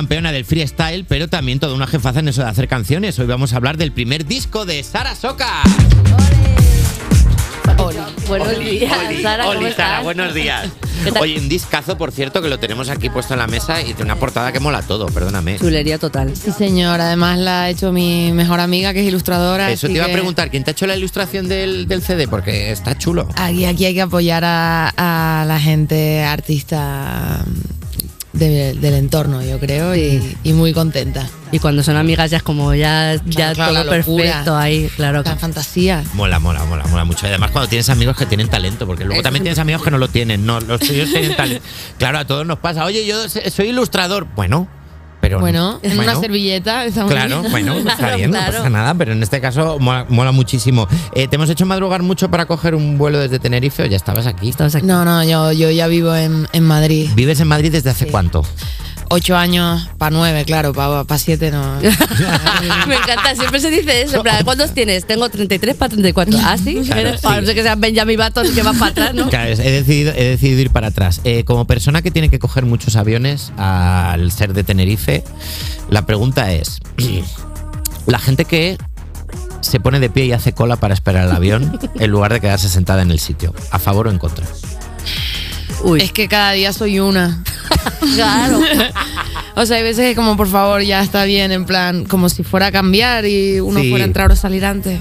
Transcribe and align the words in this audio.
campeona 0.00 0.32
del 0.32 0.46
freestyle, 0.46 1.04
pero 1.04 1.28
también 1.28 1.60
toda 1.60 1.74
una 1.74 1.86
jefaza 1.86 2.20
en 2.20 2.28
eso 2.28 2.42
de 2.42 2.48
hacer 2.48 2.68
canciones. 2.68 3.18
Hoy 3.18 3.26
vamos 3.26 3.52
a 3.52 3.56
hablar 3.56 3.76
del 3.76 3.92
primer 3.92 4.24
disco 4.24 4.64
de 4.64 4.82
Sara 4.82 5.14
Soca. 5.14 5.62
Buenos 8.26 8.58
días, 8.58 8.90
Sara, 9.20 9.44
¿cómo 9.44 9.58
Oli, 9.58 9.70
Sara, 9.72 9.88
estás? 9.88 10.04
buenos 10.04 10.32
días. 10.32 10.70
Oye, 11.20 11.38
un 11.38 11.50
discazo, 11.50 11.98
por 11.98 12.12
cierto, 12.12 12.40
que 12.40 12.48
lo 12.48 12.58
tenemos 12.58 12.88
aquí 12.88 13.10
puesto 13.10 13.34
en 13.34 13.40
la 13.40 13.46
mesa 13.46 13.82
y 13.82 13.92
tiene 13.92 14.04
una 14.04 14.16
portada 14.16 14.52
que 14.52 14.60
mola 14.60 14.80
todo, 14.80 15.04
perdóname. 15.04 15.58
Chulería 15.58 15.98
total. 15.98 16.34
Sí, 16.34 16.50
señor. 16.50 16.98
Además 17.02 17.38
la 17.38 17.64
ha 17.64 17.68
hecho 17.68 17.92
mi 17.92 18.32
mejor 18.32 18.60
amiga, 18.60 18.94
que 18.94 19.02
es 19.02 19.06
ilustradora. 19.06 19.70
Eso 19.70 19.86
te 19.86 19.92
iba 19.92 20.06
a 20.06 20.12
preguntar, 20.12 20.50
¿quién 20.50 20.64
te 20.64 20.70
ha 20.70 20.72
hecho 20.72 20.86
la 20.86 20.96
ilustración 20.96 21.46
del, 21.46 21.86
del 21.86 22.00
CD? 22.00 22.26
Porque 22.26 22.70
está 22.70 22.96
chulo. 22.96 23.28
Aquí, 23.36 23.66
aquí 23.66 23.84
hay 23.84 23.92
que 23.92 24.02
apoyar 24.02 24.44
a, 24.46 24.94
a 24.96 25.44
la 25.44 25.60
gente 25.60 26.22
artista 26.24 27.44
de- 28.48 28.74
del 28.74 28.94
entorno, 28.94 29.42
yo 29.42 29.58
creo, 29.60 29.94
y, 29.94 30.36
y 30.42 30.52
muy 30.52 30.72
contenta. 30.72 31.28
Y 31.52 31.58
cuando 31.58 31.82
son 31.82 31.96
amigas 31.96 32.30
ya 32.30 32.38
es 32.38 32.42
como 32.42 32.74
ya, 32.74 33.16
ya 33.26 33.52
claro, 33.54 33.74
todo 33.82 33.90
perfecto 33.90 34.56
ahí, 34.56 34.88
claro. 34.96 35.22
La 35.24 35.36
fantasía. 35.36 36.02
Mola, 36.14 36.38
mola, 36.38 36.64
mola, 36.64 36.84
mola 36.86 37.04
mucho. 37.04 37.26
Y 37.26 37.28
además 37.30 37.50
cuando 37.50 37.68
tienes 37.68 37.88
amigos 37.90 38.16
que 38.16 38.26
tienen 38.26 38.48
talento, 38.48 38.86
porque 38.86 39.04
luego 39.04 39.22
también 39.22 39.42
tienes 39.42 39.58
amigos 39.58 39.82
que 39.82 39.90
no 39.90 39.98
lo 39.98 40.08
tienen, 40.08 40.46
no, 40.46 40.60
los 40.60 40.80
tuyos 40.80 41.10
tienen 41.10 41.36
talento. 41.36 41.64
Claro, 41.98 42.18
a 42.18 42.26
todos 42.26 42.46
nos 42.46 42.58
pasa. 42.58 42.84
Oye, 42.84 43.04
yo 43.06 43.28
soy 43.28 43.68
ilustrador. 43.68 44.26
Bueno, 44.36 44.68
pero. 45.38 45.40
Bueno, 45.40 45.78
en 45.82 45.98
una 45.98 46.16
servilleta. 46.16 46.84
está 46.84 47.04
muy 47.04 47.12
Claro, 47.12 47.40
bien. 47.40 47.50
bueno, 47.52 47.78
está 47.78 47.96
Claro, 47.98 48.16
bien, 48.16 48.30
claro. 48.30 48.52
no 48.52 48.58
pasa 48.58 48.70
nada, 48.70 48.94
pero 48.94 49.12
en 49.12 49.22
este 49.22 49.40
caso 49.40 49.78
mola, 49.78 50.06
mola 50.08 50.32
muchísimo. 50.32 50.88
Eh, 51.14 51.28
¿Te 51.28 51.36
hemos 51.36 51.48
hecho 51.50 51.66
madrugar 51.66 52.02
mucho 52.02 52.30
para 52.30 52.46
coger 52.46 52.74
un 52.74 52.98
vuelo 52.98 53.18
desde 53.18 53.38
Tenerife 53.38 53.82
o 53.82 53.86
ya 53.86 53.96
estabas 53.96 54.26
aquí? 54.26 54.48
Estabas 54.48 54.74
aquí. 54.74 54.86
No, 54.86 55.04
no, 55.04 55.22
yo, 55.24 55.52
yo 55.52 55.70
ya 55.70 55.86
vivo 55.86 56.14
en, 56.14 56.48
en 56.52 56.64
Madrid. 56.64 57.10
¿Vives 57.14 57.40
en 57.40 57.48
Madrid 57.48 57.70
desde 57.72 57.90
hace 57.90 58.04
Sí. 58.06 58.10
cuánto? 58.10 58.42
Ocho 59.12 59.36
años 59.36 59.88
para 59.98 60.10
nueve, 60.16 60.44
claro, 60.44 60.72
para 60.72 61.18
siete 61.18 61.50
no. 61.50 61.80
Me 62.86 62.94
encanta, 62.94 63.34
siempre 63.34 63.58
se 63.58 63.68
dice 63.70 64.02
eso. 64.02 64.18
en 64.18 64.22
plan, 64.22 64.44
¿Cuántos 64.44 64.72
tienes? 64.72 65.04
Tengo 65.04 65.28
33 65.28 65.74
para 65.74 65.88
34. 65.90 66.38
¿Ah, 66.40 66.56
sí? 66.56 66.80
Claro, 66.86 67.00
Eres- 67.00 67.20
sí. 67.20 67.26
A 67.26 67.40
no 67.40 67.46
ser 67.46 67.56
que 67.56 67.62
sean 67.64 67.80
Benjamin 67.80 68.16
Button 68.16 68.54
que 68.54 68.62
va 68.62 68.72
para 68.72 68.86
atrás, 68.92 69.14
¿no? 69.14 69.28
Claro, 69.28 69.50
he 69.50 69.56
decidido, 69.70 70.12
he 70.14 70.24
decidido 70.24 70.60
ir 70.60 70.70
para 70.70 70.86
atrás. 70.88 71.20
Eh, 71.24 71.42
como 71.42 71.66
persona 71.66 72.02
que 72.02 72.12
tiene 72.12 72.28
que 72.28 72.38
coger 72.38 72.66
muchos 72.66 72.94
aviones 72.94 73.52
al 73.56 74.30
ser 74.30 74.52
de 74.52 74.62
Tenerife, 74.62 75.24
la 75.88 76.06
pregunta 76.06 76.52
es, 76.52 76.78
la 78.06 78.20
gente 78.20 78.44
que 78.44 78.78
se 79.60 79.80
pone 79.80 79.98
de 79.98 80.08
pie 80.08 80.26
y 80.26 80.32
hace 80.32 80.52
cola 80.52 80.76
para 80.76 80.94
esperar 80.94 81.26
el 81.26 81.32
avión 81.34 81.80
en 81.98 82.10
lugar 82.12 82.32
de 82.32 82.40
quedarse 82.40 82.68
sentada 82.68 83.02
en 83.02 83.10
el 83.10 83.18
sitio, 83.18 83.52
¿a 83.72 83.80
favor 83.80 84.06
o 84.06 84.10
en 84.12 84.18
contra? 84.18 84.46
Uy, 85.82 86.00
Es 86.00 86.12
que 86.12 86.28
cada 86.28 86.52
día 86.52 86.72
soy 86.72 87.00
una. 87.00 87.42
claro. 88.14 88.60
O 89.56 89.66
sea, 89.66 89.76
hay 89.78 89.82
veces 89.82 90.08
que 90.08 90.14
como 90.14 90.36
por 90.36 90.48
favor 90.48 90.82
ya 90.82 91.02
está 91.02 91.24
bien, 91.24 91.52
en 91.52 91.64
plan, 91.64 92.04
como 92.04 92.28
si 92.28 92.42
fuera 92.42 92.66
a 92.66 92.72
cambiar 92.72 93.26
y 93.26 93.60
uno 93.60 93.80
Sí. 93.80 93.90
fuera 93.90 94.04
a 94.04 94.06
entrar 94.06 94.32
o 94.32 94.36
salir 94.36 94.64
antes. 94.64 95.00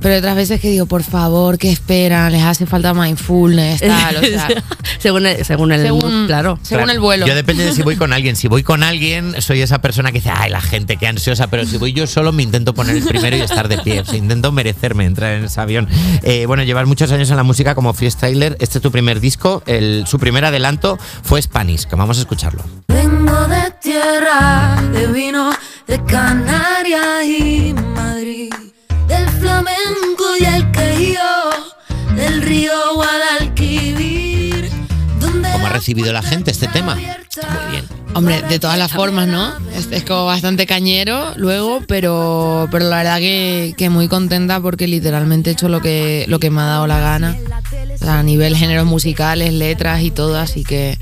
Pero 0.00 0.14
hay 0.14 0.18
otras 0.18 0.36
veces 0.36 0.60
que 0.60 0.70
digo, 0.70 0.86
por 0.86 1.02
favor, 1.02 1.58
¿qué 1.58 1.70
esperan? 1.70 2.32
Les 2.32 2.42
hace 2.42 2.66
falta 2.66 2.94
mindfulness, 2.94 3.80
tal, 3.80 4.16
o 4.16 4.20
sea, 4.22 4.48
según 4.98 5.26
el, 5.26 5.44
según 5.44 5.72
el 5.72 5.82
según, 5.82 6.26
claro. 6.26 6.58
según 6.62 6.84
Claro, 6.84 6.92
el 6.92 7.00
vuelo. 7.00 7.26
Yo 7.26 7.34
depende 7.34 7.64
de 7.64 7.72
si 7.72 7.82
voy 7.82 7.96
con 7.96 8.12
alguien. 8.12 8.36
Si 8.36 8.48
voy 8.48 8.62
con 8.62 8.82
alguien, 8.82 9.40
soy 9.40 9.60
esa 9.60 9.80
persona 9.80 10.12
que 10.12 10.18
dice, 10.18 10.30
ay, 10.34 10.50
la 10.50 10.60
gente, 10.60 10.96
qué 10.96 11.06
ansiosa. 11.06 11.48
Pero 11.48 11.66
si 11.66 11.76
voy 11.78 11.92
yo 11.92 12.06
solo, 12.06 12.32
me 12.32 12.42
intento 12.42 12.74
poner 12.74 12.96
el 12.96 13.04
primero 13.04 13.36
y 13.36 13.40
estar 13.40 13.68
de 13.68 13.78
pie. 13.78 14.00
O 14.00 14.04
sea, 14.04 14.16
intento 14.16 14.52
merecerme 14.52 15.04
entrar 15.04 15.34
en 15.34 15.44
ese 15.44 15.60
avión. 15.60 15.88
Eh, 16.22 16.46
bueno, 16.46 16.62
llevar 16.62 16.86
muchos 16.86 17.10
años 17.12 17.30
en 17.30 17.36
la 17.36 17.42
música 17.42 17.74
como 17.74 17.92
freestyler. 17.92 18.56
Este 18.60 18.78
es 18.78 18.82
tu 18.82 18.90
primer 18.90 19.20
disco. 19.20 19.62
El, 19.66 20.04
su 20.06 20.18
primer 20.18 20.44
adelanto 20.44 20.98
fue 21.22 21.42
Spanish, 21.42 21.84
que 21.84 21.96
vamos 21.96 22.18
a 22.18 22.20
escucharlo. 22.20 22.62
Vengo 22.88 23.48
de 23.48 23.72
tierra, 23.82 24.80
de 24.92 25.06
vino, 25.08 25.50
de 25.86 26.04
Canarias 26.04 27.24
y 27.24 27.74
Madrid, 27.94 28.52
flamenco 29.38 30.24
y 30.40 30.44
el 30.44 30.70
quejío, 30.72 31.20
del 32.16 32.42
río 32.42 32.72
Guadalquivir, 32.94 34.27
¿Cómo 35.58 35.66
ha 35.66 35.70
recibido 35.70 36.12
la 36.12 36.22
gente 36.22 36.52
este 36.52 36.68
tema? 36.68 36.96
Está 37.00 37.50
muy 37.50 37.72
bien. 37.72 37.84
Hombre, 38.14 38.42
de 38.42 38.60
todas 38.60 38.78
las 38.78 38.92
formas, 38.92 39.26
¿no? 39.26 39.52
Es, 39.74 39.88
es 39.90 40.04
como 40.04 40.24
bastante 40.24 40.66
cañero 40.66 41.32
luego, 41.34 41.82
pero, 41.88 42.68
pero 42.70 42.88
la 42.88 42.98
verdad 42.98 43.18
que, 43.18 43.74
que 43.76 43.90
muy 43.90 44.06
contenta 44.06 44.60
porque 44.60 44.86
literalmente 44.86 45.50
he 45.50 45.54
hecho 45.54 45.68
lo 45.68 45.80
que, 45.80 46.26
lo 46.28 46.38
que 46.38 46.50
me 46.50 46.60
ha 46.60 46.66
dado 46.66 46.86
la 46.86 47.00
gana. 47.00 47.36
O 47.92 47.98
sea, 47.98 48.20
a 48.20 48.22
nivel 48.22 48.56
géneros 48.56 48.86
musicales, 48.86 49.52
letras 49.52 50.02
y 50.02 50.12
todo, 50.12 50.38
así 50.38 50.62
que 50.62 50.96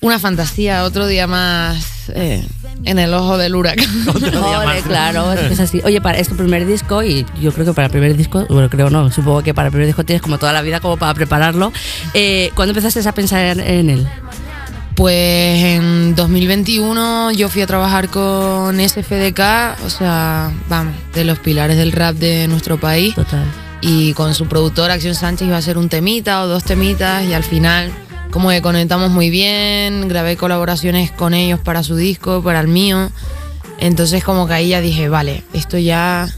una 0.00 0.18
fantasía, 0.18 0.84
otro 0.84 1.06
día 1.06 1.26
más 1.26 2.10
eh, 2.14 2.44
en 2.84 2.98
el 2.98 3.12
ojo 3.14 3.38
del 3.38 3.54
huracán. 3.54 3.86
Ole, 4.08 4.82
claro, 4.82 5.32
es 5.32 5.40
que 5.40 5.54
es 5.54 5.60
así. 5.60 5.80
Oye, 5.84 6.00
para, 6.00 6.18
es 6.18 6.28
tu 6.28 6.36
primer 6.36 6.66
disco 6.66 7.02
y 7.02 7.26
yo 7.40 7.52
creo 7.52 7.66
que 7.66 7.72
para 7.72 7.86
el 7.86 7.90
primer 7.90 8.16
disco, 8.16 8.46
bueno, 8.48 8.68
creo 8.70 8.90
no, 8.90 9.10
supongo 9.10 9.42
que 9.42 9.54
para 9.54 9.68
el 9.68 9.72
primer 9.72 9.86
disco 9.86 10.04
tienes 10.04 10.22
como 10.22 10.38
toda 10.38 10.52
la 10.52 10.62
vida 10.62 10.80
como 10.80 10.96
para 10.96 11.14
prepararlo. 11.14 11.72
Eh, 12.14 12.50
¿Cuándo 12.54 12.70
empezaste 12.70 13.06
a 13.08 13.12
pensar 13.12 13.58
en 13.58 13.60
él? 13.66 14.08
Pues 14.94 15.62
en 15.62 16.14
2021 16.14 17.32
yo 17.32 17.50
fui 17.50 17.60
a 17.60 17.66
trabajar 17.66 18.08
con 18.08 18.80
SFDK, 18.80 19.84
o 19.84 19.90
sea, 19.90 20.50
vamos, 20.70 20.94
de 21.12 21.24
los 21.24 21.38
pilares 21.38 21.76
del 21.76 21.92
rap 21.92 22.16
de 22.16 22.48
nuestro 22.48 22.80
país. 22.80 23.14
Total. 23.14 23.44
Y 23.82 24.14
con 24.14 24.34
su 24.34 24.46
productor 24.46 24.90
Acción 24.90 25.14
Sánchez 25.14 25.48
iba 25.48 25.56
a 25.56 25.58
hacer 25.58 25.76
un 25.76 25.90
temita 25.90 26.42
o 26.42 26.46
dos 26.46 26.64
temitas 26.64 27.24
y 27.24 27.34
al 27.34 27.44
final 27.44 27.92
como 28.30 28.48
que 28.50 28.62
conectamos 28.62 29.10
muy 29.10 29.30
bien, 29.30 30.08
grabé 30.08 30.36
colaboraciones 30.36 31.10
con 31.10 31.34
ellos 31.34 31.60
para 31.60 31.82
su 31.82 31.94
disco, 31.96 32.42
para 32.42 32.60
el 32.60 32.68
mío. 32.68 33.10
Entonces 33.78 34.24
como 34.24 34.46
que 34.46 34.54
ahí 34.54 34.68
ya 34.68 34.80
dije, 34.80 35.08
vale, 35.08 35.44
esto 35.52 35.76
ya 35.78 36.28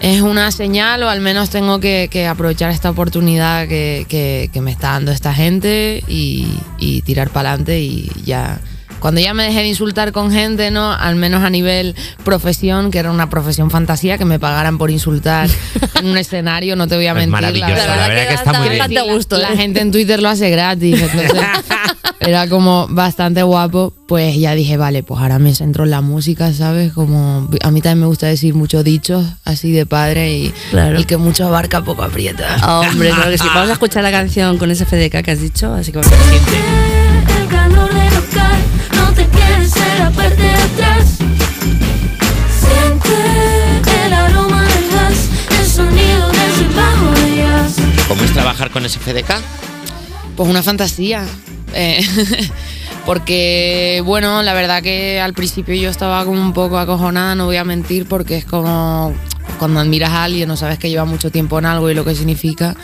es 0.00 0.20
una 0.22 0.50
señal 0.50 1.02
o 1.02 1.08
al 1.10 1.20
menos 1.20 1.50
tengo 1.50 1.78
que, 1.80 2.08
que 2.10 2.26
aprovechar 2.26 2.70
esta 2.70 2.90
oportunidad 2.90 3.68
que, 3.68 4.06
que- 4.08 4.48
que 4.52 4.60
me 4.60 4.70
está 4.72 4.92
dando 4.92 5.12
esta 5.12 5.34
gente 5.34 6.02
y, 6.08 6.48
y 6.78 7.02
tirar 7.02 7.30
para 7.30 7.50
adelante 7.50 7.80
y 7.80 8.10
ya. 8.24 8.58
Cuando 8.98 9.18
ya 9.22 9.32
me 9.32 9.44
dejé 9.44 9.60
de 9.60 9.68
insultar 9.68 10.12
con 10.12 10.30
gente, 10.30 10.70
¿no? 10.70 10.92
Al 10.92 11.16
menos 11.16 11.42
a 11.42 11.48
nivel 11.48 11.94
profesión, 12.22 12.90
que 12.90 12.98
era 12.98 13.10
una 13.10 13.30
profesión 13.30 13.70
fantasía, 13.70 14.18
que 14.18 14.26
me 14.26 14.38
pagaran 14.38 14.76
por 14.76 14.90
insultar 14.90 15.48
en 15.98 16.04
un 16.06 16.18
escenario, 16.18 16.76
no 16.76 16.86
te 16.86 16.96
voy 16.96 17.06
a 17.06 17.12
Es 17.12 17.14
mentir. 17.16 17.30
maravilloso, 17.32 17.72
verdad. 17.72 17.96
la 17.96 18.08
verdad 18.08 18.28
que 18.28 18.34
está 18.34 18.52
muy 18.52 18.68
bien. 18.68 18.78
La 19.30 19.56
gente 19.56 19.80
en 19.80 19.90
Twitter 19.90 20.20
lo 20.20 20.28
hace 20.28 20.50
gratis. 20.50 21.00
entonces 21.00 21.32
era 22.20 22.48
como 22.48 22.86
bastante 22.88 23.42
guapo. 23.42 23.92
Pues 24.06 24.36
ya 24.36 24.54
dije, 24.54 24.76
vale, 24.76 25.02
pues 25.02 25.20
ahora 25.20 25.38
me 25.38 25.54
centro 25.54 25.84
en 25.84 25.90
la 25.90 26.00
música, 26.00 26.52
¿sabes? 26.52 26.92
Como 26.92 27.48
a 27.62 27.70
mí 27.70 27.80
también 27.80 28.00
me 28.00 28.06
gusta 28.06 28.26
decir 28.26 28.54
muchos 28.54 28.84
dichos 28.84 29.24
así 29.44 29.70
de 29.72 29.86
padre 29.86 30.32
y 30.36 30.54
Claro. 30.70 30.96
el 30.98 31.06
que 31.06 31.16
mucho 31.16 31.46
abarca 31.46 31.82
poco 31.82 32.02
aprieta. 32.02 32.56
Hombre, 32.80 33.10
claro 33.10 33.30
que 33.30 33.38
sí. 33.38 33.46
Vamos 33.54 33.70
a 33.70 33.72
escuchar 33.74 34.02
la 34.02 34.10
canción 34.10 34.58
con 34.58 34.70
ese 34.70 34.84
FDK 34.84 35.22
que 35.22 35.30
has 35.30 35.40
dicho, 35.40 35.72
así 35.74 35.92
que 35.92 35.98
el 36.00 37.48
calor 37.48 37.88
de 37.94 38.10
local, 38.10 38.58
no 38.96 39.12
te 39.14 39.26
quieres 39.26 39.74
en 39.76 39.98
la 39.98 40.10
parte 40.10 40.42
de 40.42 40.50
atrás. 40.54 41.18
Siente 42.60 44.06
el 44.06 44.12
aroma 44.12 44.62
del 44.64 44.90
gas, 44.90 45.28
el 45.60 45.66
sonido 45.66 46.28
del 46.28 46.68
bajo 46.76 47.10
de 47.20 47.36
jazz. 47.36 47.76
¿Cómo 48.08 48.22
es 48.22 48.32
trabajar 48.32 48.70
con 48.70 48.88
SFDK? 48.88 49.34
Pues 50.36 50.48
una 50.48 50.62
fantasía. 50.62 51.24
Eh, 51.74 52.00
porque, 53.06 54.02
bueno, 54.04 54.42
la 54.42 54.54
verdad 54.54 54.82
que 54.82 55.20
al 55.20 55.34
principio 55.34 55.74
yo 55.74 55.90
estaba 55.90 56.24
como 56.24 56.40
un 56.40 56.52
poco 56.52 56.78
acojonada, 56.78 57.34
no 57.34 57.46
voy 57.46 57.56
a 57.56 57.64
mentir, 57.64 58.06
porque 58.06 58.36
es 58.36 58.44
como 58.44 59.12
cuando 59.58 59.80
admiras 59.80 60.10
a 60.10 60.24
alguien, 60.24 60.48
no 60.48 60.56
sabes 60.56 60.78
que 60.78 60.88
lleva 60.90 61.04
mucho 61.04 61.30
tiempo 61.30 61.58
en 61.58 61.66
algo 61.66 61.90
y 61.90 61.94
lo 61.94 62.04
que 62.04 62.14
significa, 62.14 62.76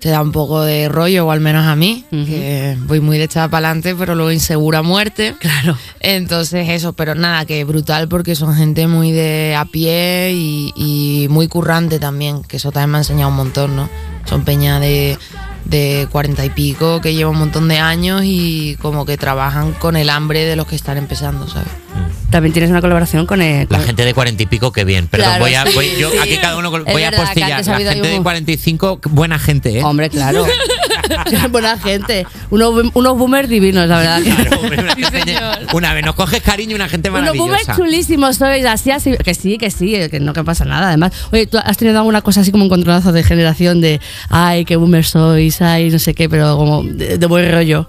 te 0.00 0.10
da 0.10 0.20
un 0.20 0.32
poco 0.32 0.62
de 0.62 0.88
rollo, 0.88 1.26
o 1.26 1.30
al 1.30 1.40
menos 1.40 1.66
a 1.66 1.76
mí, 1.76 2.04
Ujú. 2.12 2.26
que 2.26 2.76
voy 2.80 3.00
muy 3.00 3.16
de 3.16 3.24
echada 3.24 3.48
para 3.48 3.68
adelante, 3.68 3.94
pero 3.94 4.14
luego 4.14 4.30
insegura 4.32 4.80
a 4.80 4.82
muerte. 4.82 5.34
Claro. 5.38 5.78
Entonces 6.00 6.68
eso, 6.68 6.92
pero 6.92 7.14
nada, 7.14 7.46
que 7.46 7.64
brutal 7.64 8.06
porque 8.08 8.34
son 8.34 8.54
gente 8.54 8.86
muy 8.86 9.12
de 9.12 9.54
a 9.56 9.64
pie 9.64 10.32
y, 10.34 10.72
y 10.76 11.28
muy 11.30 11.48
currante 11.48 11.98
también, 11.98 12.42
que 12.42 12.58
eso 12.58 12.70
también 12.70 12.90
me 12.90 12.98
ha 12.98 13.00
enseñado 13.00 13.30
un 13.30 13.36
montón, 13.36 13.76
¿no? 13.76 13.88
Son 14.26 14.44
peña 14.44 14.78
de, 14.80 15.16
de 15.64 16.08
40 16.10 16.44
y 16.44 16.50
pico 16.50 17.00
que 17.00 17.14
lleva 17.14 17.30
un 17.30 17.38
montón 17.38 17.68
de 17.68 17.78
años 17.78 18.22
y 18.24 18.76
como 18.80 19.06
que 19.06 19.16
trabajan 19.16 19.72
con 19.72 19.96
el 19.96 20.10
hambre 20.10 20.44
de 20.44 20.56
los 20.56 20.66
que 20.66 20.76
están 20.76 20.98
empezando, 20.98 21.46
¿sabes? 21.48 21.83
También 22.30 22.52
tienes 22.52 22.70
una 22.72 22.80
colaboración 22.80 23.26
con 23.26 23.40
el. 23.42 23.68
La 23.70 23.78
gente 23.78 24.04
de 24.04 24.12
cuarenta 24.12 24.42
y 24.42 24.46
pico, 24.46 24.72
qué 24.72 24.82
bien. 24.84 25.06
Perdón, 25.06 25.28
Claro, 25.28 25.44
voy 25.44 25.54
a, 25.54 25.64
sí, 25.66 25.70
voy- 25.74 25.90
yo 25.96 26.10
sí. 26.10 26.18
aquí 26.18 26.36
cada 26.38 26.56
uno 26.58 26.68
voy 26.70 26.80
a 26.80 27.10
verdad 27.10 27.10
que 27.10 27.16
postillar. 27.26 27.52
antes 27.52 27.68
ha 27.68 27.78
La 27.78 27.92
gente 27.92 28.08
de 28.08 28.16
un- 28.16 28.22
45, 28.24 29.00
buena 29.10 29.38
gente, 29.38 29.78
¿eh? 29.78 29.84
Hombre, 29.84 30.10
claro. 30.10 30.44
Buena 31.50 31.78
gente. 31.78 32.26
Unos, 32.50 32.90
unos 32.94 33.18
boomers 33.18 33.48
divinos, 33.48 33.86
la 33.88 33.98
verdad. 33.98 34.22
Claro, 34.22 34.60
hombre, 34.60 34.80
una, 34.80 34.94
gente- 35.10 35.36
una 35.74 35.92
vez 35.94 36.04
nos 36.04 36.14
coges 36.14 36.42
cariño, 36.42 36.74
una 36.74 36.88
gente 36.88 37.10
Unos 37.10 37.20
maravillosa. 37.20 37.46
boomers 37.50 37.76
chulísimos 37.76 38.36
sois, 38.36 38.64
así, 38.64 38.90
así. 38.90 39.14
Que 39.22 39.34
sí, 39.34 39.58
que 39.58 39.70
sí, 39.70 39.94
que 40.10 40.18
no 40.18 40.32
que 40.32 40.42
pasa 40.42 40.64
nada. 40.64 40.88
Además, 40.88 41.12
oye, 41.30 41.46
¿tú 41.46 41.58
has 41.62 41.76
tenido 41.76 41.98
alguna 41.98 42.22
cosa 42.22 42.40
así 42.40 42.50
como 42.50 42.64
un 42.64 42.70
controlazo 42.70 43.12
de 43.12 43.22
generación 43.22 43.80
de, 43.80 44.00
ay, 44.30 44.64
qué 44.64 44.76
boomers 44.76 45.10
sois, 45.10 45.60
ay, 45.62 45.90
no 45.90 45.98
sé 45.98 46.14
qué, 46.14 46.28
pero 46.28 46.56
como 46.56 46.82
de, 46.82 47.18
de 47.18 47.26
buen 47.26 47.52
rollo? 47.52 47.88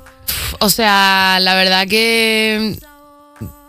O 0.59 0.69
sea, 0.69 1.39
la 1.41 1.55
verdad 1.55 1.87
que 1.87 2.77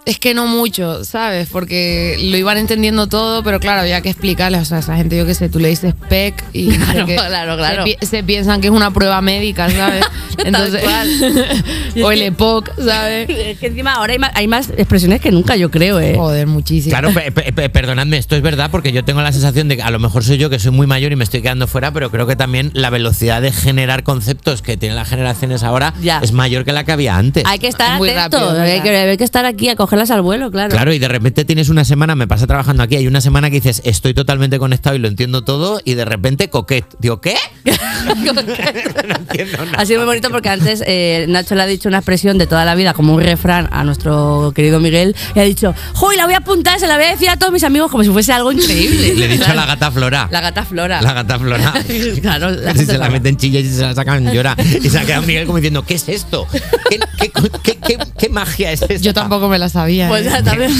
es 0.06 0.18
que 0.18 0.32
no 0.34 0.46
mucho, 0.46 1.04
¿sabes? 1.04 1.48
Porque 1.50 2.16
lo 2.30 2.36
iban 2.38 2.56
entendiendo 2.56 3.06
todo, 3.08 3.42
pero 3.42 3.60
claro, 3.60 3.80
había 3.82 4.00
que 4.00 4.08
explicarles. 4.08 4.62
O 4.62 4.64
sea, 4.64 4.78
esa 4.78 4.96
gente, 4.96 5.16
yo 5.16 5.26
qué 5.26 5.34
sé, 5.34 5.48
tú 5.48 5.58
le 5.58 5.68
dices 5.68 5.94
PEC 6.08 6.42
y 6.52 6.68
Claro, 6.78 7.06
claro, 7.06 7.56
claro. 7.56 7.84
Se, 7.86 7.96
pi- 7.96 8.06
se 8.06 8.22
piensan 8.24 8.60
que 8.60 8.68
es 8.68 8.72
una 8.72 8.92
prueba 8.92 9.20
médica, 9.20 9.68
¿sabes? 9.68 10.04
Entonces, 10.44 10.82
o 12.02 12.10
el 12.10 12.22
EPOC, 12.22 12.70
¿sabes? 12.84 13.28
Es 13.28 13.58
que 13.58 13.66
encima 13.66 13.94
ahora 13.94 14.12
hay 14.12 14.18
más, 14.18 14.30
hay 14.34 14.48
más 14.48 14.70
expresiones 14.70 15.20
que 15.20 15.30
nunca, 15.30 15.56
yo 15.56 15.70
creo, 15.70 15.98
¿eh? 16.00 16.14
Joder, 16.16 16.46
muchísimo. 16.46 16.90
Claro, 16.90 17.12
pe- 17.12 17.32
pe- 17.32 17.52
pe- 17.52 17.68
perdonadme, 17.68 18.16
esto 18.18 18.36
es 18.36 18.42
verdad 18.42 18.70
porque 18.70 18.92
yo 18.92 19.04
tengo 19.04 19.22
la 19.22 19.32
sensación 19.32 19.68
de 19.68 19.76
que 19.76 19.82
a 19.82 19.90
lo 19.90 19.98
mejor 19.98 20.22
soy 20.24 20.38
yo 20.38 20.50
que 20.50 20.58
soy 20.58 20.70
muy 20.70 20.86
mayor 20.86 21.12
y 21.12 21.16
me 21.16 21.24
estoy 21.24 21.42
quedando 21.42 21.66
fuera, 21.66 21.92
pero 21.92 22.10
creo 22.10 22.26
que 22.26 22.36
también 22.36 22.70
la 22.74 22.90
velocidad 22.90 23.42
de 23.42 23.52
generar 23.52 24.02
conceptos 24.04 24.62
que 24.62 24.76
tienen 24.76 24.96
las 24.96 25.08
generaciones 25.08 25.62
ahora 25.62 25.94
Ya. 26.00 26.20
es 26.22 26.32
mayor 26.32 26.64
que 26.64 26.72
la 26.72 26.84
que 26.84 26.92
había 26.92 27.16
antes. 27.16 27.42
Hay 27.46 27.58
que 27.58 27.68
estar 27.68 27.98
Muy 27.98 28.10
atentos, 28.10 28.40
rápido, 28.40 28.62
hay, 28.62 28.80
que, 28.82 28.90
hay 28.96 29.16
que 29.16 29.24
estar 29.24 29.44
aquí 29.46 29.68
a 29.68 29.76
cogerlas 29.96 30.10
al 30.10 30.20
vuelo, 30.20 30.50
claro. 30.50 30.70
Claro, 30.70 30.92
y 30.92 30.98
de 30.98 31.08
repente 31.08 31.46
tienes 31.46 31.70
una 31.70 31.84
semana, 31.84 32.14
me 32.14 32.28
pasa 32.28 32.46
trabajando 32.46 32.82
aquí, 32.82 32.96
hay 32.96 33.06
una 33.06 33.22
semana 33.22 33.48
que 33.48 33.56
dices, 33.56 33.80
estoy 33.84 34.12
totalmente 34.12 34.58
conectado 34.58 34.94
y 34.94 34.98
lo 34.98 35.08
entiendo 35.08 35.42
todo, 35.42 35.80
y 35.84 35.94
de 35.94 36.04
repente 36.04 36.50
coquet. 36.50 36.84
Digo, 36.98 37.20
¿qué? 37.22 37.34
no 38.06 38.40
entiendo 38.40 39.64
nada. 39.64 39.78
Ha 39.78 39.86
sido 39.86 40.00
muy 40.00 40.06
bonito 40.06 40.28
porque 40.30 40.50
antes 40.50 40.82
eh, 40.86 41.24
Nacho 41.28 41.54
le 41.54 41.62
ha 41.62 41.66
dicho 41.66 41.88
una 41.88 41.98
expresión 41.98 42.36
de 42.36 42.46
toda 42.46 42.66
la 42.66 42.74
vida, 42.74 42.92
como 42.92 43.14
un 43.14 43.22
refrán 43.22 43.68
a 43.72 43.84
nuestro 43.84 44.52
querido 44.54 44.80
Miguel, 44.80 45.16
y 45.34 45.38
ha 45.38 45.44
dicho, 45.44 45.74
¡Joy, 45.94 46.16
la 46.16 46.26
voy 46.26 46.34
a 46.34 46.38
apuntar, 46.38 46.78
se 46.78 46.86
la 46.86 46.96
voy 46.96 47.06
a 47.06 47.12
decir 47.12 47.30
a 47.30 47.38
todos 47.38 47.52
mis 47.52 47.64
amigos 47.64 47.90
como 47.90 48.04
si 48.04 48.10
fuese 48.10 48.32
algo 48.34 48.52
increíble! 48.52 49.14
Le 49.14 49.24
he 49.24 49.28
dicho 49.28 49.50
a 49.50 49.54
la 49.54 49.64
gata 49.64 49.90
Flora. 49.90 50.28
La 50.30 50.42
gata 50.42 50.64
Flora. 50.64 51.00
La 51.00 51.12
gata 51.14 51.38
Flora. 51.38 51.72
Claro, 52.20 52.50
la 52.50 52.74
si 52.74 52.84
se 52.84 52.98
la 52.98 53.08
meten 53.08 53.36
chillas 53.36 53.64
y 53.64 53.72
se 53.72 53.82
la 53.82 53.94
sacan 53.94 54.30
llora. 54.32 54.56
Y 54.58 54.88
se 54.90 54.98
ha 54.98 55.04
quedado 55.04 55.22
Miguel 55.22 55.46
como 55.46 55.58
diciendo, 55.58 55.84
¿qué 55.84 55.94
es 55.94 56.08
esto? 56.08 56.46
¿Qué, 56.90 56.98
qué, 57.18 57.30
qué- 57.62 57.75
qué- 57.86 57.98
qué 58.18 58.28
magia 58.28 58.72
es 58.72 58.82
esta? 58.82 58.96
Yo 58.96 59.14
tampoco 59.14 59.48
me 59.48 59.58
la 59.58 59.68
sabía. 59.68 60.08
Pues 60.08 60.26
¿eh? 60.26 60.30
ya 60.30 60.42
también. 60.42 60.72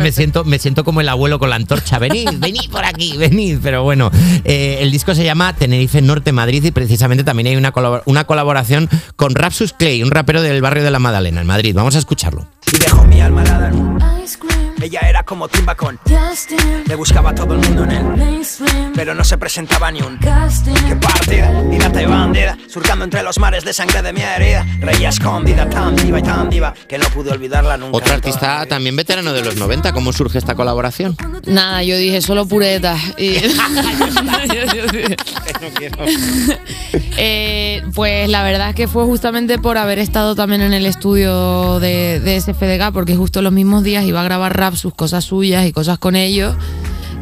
me 0.00 0.12
siento, 0.12 0.44
me 0.44 0.58
siento 0.58 0.84
como 0.84 1.00
el 1.00 1.08
abuelo 1.08 1.38
con 1.38 1.50
la 1.50 1.56
antorcha. 1.56 1.98
Venid, 1.98 2.28
venid 2.38 2.70
por 2.70 2.84
aquí, 2.84 3.16
venid. 3.16 3.58
Pero 3.62 3.82
bueno, 3.82 4.10
eh, 4.44 4.78
el 4.80 4.90
disco 4.90 5.14
se 5.14 5.24
llama 5.24 5.54
Tenerife 5.54 6.00
Norte 6.02 6.32
Madrid 6.32 6.62
y 6.64 6.70
precisamente 6.70 7.24
también 7.24 7.46
hay 7.48 7.56
una, 7.56 7.72
colabor- 7.72 8.02
una 8.06 8.24
colaboración 8.24 8.88
con 9.16 9.34
Rapsus 9.34 9.72
Clay, 9.72 10.02
un 10.02 10.10
rapero 10.10 10.42
del 10.42 10.60
barrio 10.60 10.82
de 10.84 10.90
la 10.90 10.98
Magdalena, 10.98 11.40
en 11.40 11.46
Madrid. 11.46 11.74
Vamos 11.74 11.94
a 11.96 11.98
escucharlo. 11.98 12.46
y 12.72 12.78
dejó 12.78 13.04
mi 13.04 13.20
alma 13.20 13.42
Ella 14.82 15.00
era 15.08 15.22
como 15.22 15.48
timba 15.48 15.76
con 15.76 15.96
Justin, 16.08 16.82
Le 16.86 16.94
buscaba 16.96 17.30
a 17.30 17.34
todo 17.34 17.54
el 17.54 17.60
mundo 17.60 17.84
en 17.84 17.92
él 17.92 18.02
mainstream, 18.16 18.92
Pero 18.94 19.14
no 19.14 19.22
se 19.22 19.38
presentaba 19.38 19.90
ni 19.92 20.02
un 20.02 20.16
casting. 20.18 20.74
Qué 20.74 20.96
partida, 20.96 22.02
y 22.02 22.06
bandida 22.06 22.58
Surcando 22.68 23.04
entre 23.04 23.22
los 23.22 23.38
mares 23.38 23.64
de 23.64 23.72
sangre 23.72 24.02
de 24.02 24.12
mi 24.12 24.22
herida 24.22 24.66
Reía 24.80 25.10
escondida, 25.10 25.70
tan 25.70 25.94
viva 25.94 26.18
y 26.18 26.22
tan 26.22 26.50
viva 26.50 26.74
Que 26.88 26.98
no 26.98 27.04
pude 27.06 27.30
olvidarla 27.30 27.76
nunca 27.76 28.00
toda 28.00 28.14
artista 28.16 28.66
también 28.66 28.96
veterano 28.96 29.32
de 29.32 29.42
los 29.42 29.56
90. 29.56 29.92
¿Cómo 29.92 30.12
surge 30.12 30.38
esta 30.38 30.54
colaboración? 30.54 31.16
Nada, 31.46 31.82
yo 31.82 31.96
dije 31.96 32.20
solo 32.20 32.46
puretas. 32.46 32.98
Y- 33.18 33.36
Eh, 37.18 37.82
pues 37.94 38.28
la 38.28 38.42
verdad 38.42 38.70
es 38.70 38.74
que 38.74 38.88
fue 38.88 39.04
justamente 39.04 39.58
por 39.58 39.76
haber 39.76 39.98
estado 39.98 40.34
también 40.34 40.62
en 40.62 40.72
el 40.72 40.86
estudio 40.86 41.78
de, 41.78 42.20
de 42.20 42.40
SFDK, 42.40 42.90
porque 42.92 43.16
justo 43.16 43.42
los 43.42 43.52
mismos 43.52 43.84
días 43.84 44.04
iba 44.04 44.22
a 44.22 44.24
grabar 44.24 44.56
rap, 44.56 44.71
sus 44.76 44.94
cosas 44.94 45.24
suyas 45.24 45.66
y 45.66 45.72
cosas 45.72 45.98
con 45.98 46.16
ellos. 46.16 46.54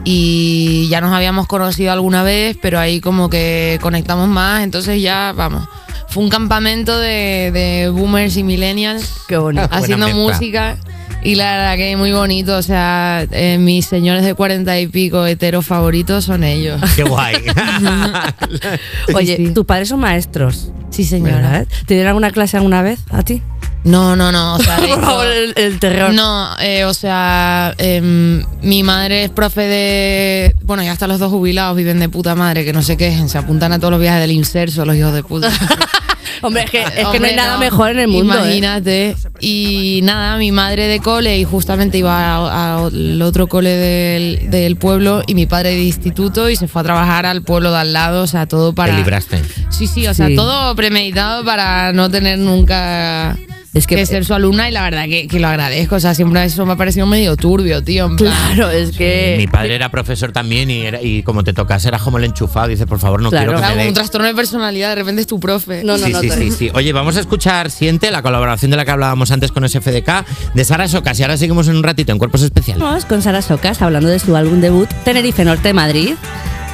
Y 0.04 0.88
ya 0.88 1.00
nos 1.00 1.12
habíamos 1.12 1.46
conocido 1.46 1.92
alguna 1.92 2.22
vez, 2.22 2.56
pero 2.60 2.78
ahí 2.78 3.00
como 3.00 3.28
que 3.28 3.78
conectamos 3.82 4.28
más, 4.28 4.62
entonces 4.62 5.02
ya, 5.02 5.32
vamos. 5.36 5.68
Fue 6.08 6.22
un 6.22 6.30
campamento 6.30 6.98
de, 6.98 7.50
de 7.52 7.88
boomers 7.90 8.36
y 8.36 8.42
millennials 8.42 9.22
Qué 9.28 9.36
bonito. 9.36 9.68
Buena 9.68 9.76
haciendo 9.76 10.08
música. 10.08 10.76
Y 11.22 11.34
la 11.34 11.56
verdad 11.56 11.76
que 11.76 11.96
muy 11.96 12.12
bonito, 12.12 12.56
o 12.56 12.62
sea, 12.62 13.26
eh, 13.30 13.58
mis 13.58 13.84
señores 13.84 14.24
de 14.24 14.34
cuarenta 14.34 14.80
y 14.80 14.86
pico 14.86 15.26
heteros 15.26 15.66
favoritos 15.66 16.24
son 16.24 16.44
ellos. 16.44 16.80
Qué 16.96 17.02
guay. 17.02 17.36
Oye, 19.14 19.36
sí. 19.36 19.50
tus 19.50 19.66
padres 19.66 19.88
son 19.88 20.00
maestros. 20.00 20.72
Sí, 20.88 21.04
señora. 21.04 21.36
¿verdad? 21.36 21.66
¿Te 21.86 21.94
dieron 21.94 22.08
alguna 22.08 22.30
clase 22.30 22.56
alguna 22.56 22.80
vez 22.80 23.00
a 23.10 23.22
ti? 23.22 23.42
No, 23.84 24.14
no, 24.14 24.30
no, 24.30 24.56
o 24.56 24.58
sea, 24.58 24.76
Por 24.88 25.00
favor, 25.00 25.26
el, 25.26 25.54
el 25.56 25.78
terror. 25.80 26.12
No, 26.12 26.50
eh, 26.60 26.84
o 26.84 26.92
sea, 26.92 27.74
em, 27.78 28.44
mi 28.62 28.82
madre 28.82 29.24
es 29.24 29.30
profe 29.30 29.62
de. 29.62 30.54
Bueno, 30.62 30.82
ya 30.82 30.92
hasta 30.92 31.06
los 31.06 31.18
dos 31.18 31.30
jubilados 31.30 31.76
viven 31.76 31.98
de 31.98 32.08
puta 32.08 32.34
madre, 32.34 32.64
que 32.64 32.72
no 32.72 32.82
se 32.82 32.96
quejen, 32.96 33.28
se 33.28 33.38
apuntan 33.38 33.72
a 33.72 33.78
todos 33.78 33.92
los 33.92 34.00
viajes 34.00 34.20
del 34.20 34.32
inserso, 34.32 34.84
los 34.84 34.96
hijos 34.96 35.14
de 35.14 35.22
puta. 35.22 35.50
Hombre, 36.42 36.64
es 36.64 36.70
que, 36.70 36.82
es 36.82 37.06
que 37.08 37.20
no 37.20 37.26
hay 37.26 37.34
nada 37.34 37.58
mejor 37.58 37.90
en 37.90 37.98
el 38.00 38.08
mundo. 38.08 38.34
¿eh? 38.34 38.38
Imagínate. 38.38 39.16
Y 39.40 40.00
nada, 40.04 40.36
mi 40.38 40.52
madre 40.52 40.86
de 40.86 41.00
cole 41.00 41.38
y 41.38 41.44
justamente 41.44 41.98
iba 41.98 42.76
al 42.86 43.20
otro 43.22 43.46
cole 43.46 43.70
del, 43.70 44.50
del 44.50 44.76
pueblo 44.76 45.22
y 45.26 45.34
mi 45.34 45.46
padre 45.46 45.70
de 45.70 45.82
instituto 45.82 46.48
y 46.48 46.56
se 46.56 46.66
fue 46.68 46.80
a 46.80 46.84
trabajar 46.84 47.26
al 47.26 47.42
pueblo 47.42 47.70
de 47.72 47.78
al 47.78 47.92
lado, 47.92 48.22
o 48.22 48.26
sea, 48.26 48.46
todo 48.46 48.74
para. 48.74 48.92
Te 48.92 48.98
libraste. 48.98 49.42
Sí, 49.70 49.86
sí, 49.86 50.06
o 50.06 50.14
sea, 50.14 50.28
Sí. 50.28 50.36
todo 50.36 50.74
premeditado 50.76 51.44
para 51.44 51.92
no 51.92 52.10
tener 52.10 52.38
nunca 52.38 53.36
Es 53.72 53.86
que- 53.86 53.94
que, 53.96 54.04
ser 54.06 54.24
su 54.24 54.34
alumna 54.34 54.68
y 54.68 54.72
la 54.72 54.82
verdad 54.82 55.04
que, 55.04 55.28
que 55.28 55.38
lo 55.38 55.46
agradezco. 55.46 55.94
O 55.94 56.00
sea, 56.00 56.12
siempre 56.14 56.44
eso 56.44 56.66
me 56.66 56.72
ha 56.72 56.76
parecido 56.76 57.06
medio 57.06 57.36
turbio, 57.36 57.82
tío. 57.84 58.10
Claro, 58.16 58.68
es 58.70 58.90
que. 58.96 59.36
Mi 59.38 59.46
padre 59.46 59.76
era 59.76 59.90
profesor 59.90 60.32
también 60.32 60.70
y, 60.70 60.80
era- 60.82 61.00
y 61.00 61.22
como 61.22 61.44
te 61.44 61.52
tocas 61.52 61.84
eras 61.84 62.02
como 62.02 62.18
el 62.18 62.24
enchufado. 62.24 62.66
Dice, 62.68 62.86
por 62.86 62.98
favor, 62.98 63.22
no 63.22 63.30
Claro. 63.30 63.46
quiero 63.46 63.60
que 63.60 63.66
claro, 63.66 63.76
me 63.80 63.88
un 63.88 63.94
trastorno 63.94 64.26
de 64.26 64.34
personalidad, 64.34 64.88
de 64.90 64.94
repente 64.96 65.20
es 65.20 65.26
tu 65.28 65.38
profe. 65.38 65.84
No, 65.84 65.96
no, 65.96 66.06
sí, 66.06 66.12
no. 66.12 66.20
sí, 66.20 66.30
sí, 66.30 66.50
sí. 66.50 66.70
Oye, 66.74 66.92
vamos 66.92 67.16
a 67.16 67.20
escuchar 67.20 67.70
Siente, 67.70 68.10
la 68.10 68.22
colaboración 68.22 68.70
de 68.72 68.76
la 68.76 68.84
que 68.84 68.90
hablábamos 68.90 69.30
antes 69.30 69.52
con 69.52 69.68
SFDK, 69.68 70.24
de 70.54 70.64
Sara 70.64 70.88
Socas. 70.88 71.18
Y 71.20 71.22
ahora 71.22 71.36
seguimos 71.36 71.68
en 71.68 71.76
un 71.76 71.82
ratito 71.84 72.10
en 72.12 72.18
Cuerpos 72.18 72.42
Especiales. 72.42 72.82
Vamos 72.82 73.04
con 73.04 73.22
Sara 73.22 73.40
Socas 73.40 73.80
hablando 73.82 74.08
de 74.08 74.18
su 74.18 74.34
álbum 74.34 74.60
debut 74.60 74.88
Tenerife 75.04 75.44
Norte 75.44 75.72
Madrid. 75.72 76.14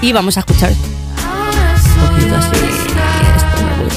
Y 0.00 0.12
vamos 0.12 0.36
a 0.38 0.40
escuchar 0.40 0.72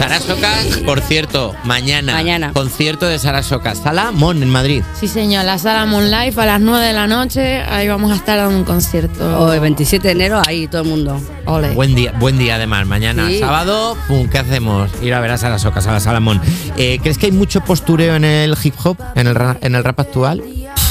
me 0.07 0.17
gusta. 0.17 0.19
Sara 0.19 0.19
Socas, 0.19 0.77
por 0.85 1.01
cierto, 1.01 1.55
mañana, 1.63 2.13
Mañana. 2.13 2.53
concierto 2.53 3.05
de 3.05 3.19
Sara 3.19 3.43
Socas. 3.43 3.79
Sala 3.79 4.11
Mon 4.11 4.41
en 4.41 4.49
Madrid. 4.49 4.83
Sí, 4.99 5.07
señor, 5.07 5.45
la 5.45 5.57
sala 5.57 5.85
Moon 5.85 6.09
Life 6.09 6.39
a 6.39 6.45
las 6.45 6.61
9 6.61 6.85
de 6.85 6.93
la 6.93 7.07
noche. 7.07 7.61
Ahí 7.63 7.87
vamos 7.87 8.11
a 8.11 8.15
estar 8.15 8.39
en 8.39 8.55
un 8.55 8.63
concierto. 8.63 9.39
Hoy, 9.39 9.59
27 9.59 10.07
de 10.07 10.11
enero, 10.13 10.41
ahí 10.45 10.67
todo 10.67 10.81
el 10.83 10.87
mundo. 10.89 11.21
Ole. 11.45 11.71
Buen 11.71 11.95
día, 11.95 12.13
buen 12.19 12.37
día 12.37 12.55
además. 12.55 12.85
Mañana, 12.87 13.27
Sí. 13.27 13.39
sábado, 13.39 13.97
pum, 14.07 14.27
¿qué 14.29 14.37
hacemos? 14.39 14.89
Ir 15.01 15.13
a 15.13 15.19
ver 15.19 15.31
a 15.31 15.37
Sara 15.37 15.59
Socas, 15.59 15.85
a 15.87 15.91
la 15.91 15.99
Sala 15.99 16.19
Mon. 16.19 16.39
Eh, 16.77 16.99
¿Crees 17.01 17.17
que 17.17 17.27
hay 17.27 17.31
mucho 17.31 17.61
postureo 17.61 18.15
en 18.15 18.23
el 18.25 18.55
hip 18.63 18.75
hop, 18.83 18.97
en 19.15 19.27
el, 19.27 19.35
ra- 19.35 19.57
en 19.61 19.75
el 19.75 19.83
rap 19.83 19.99
actual? 19.99 20.43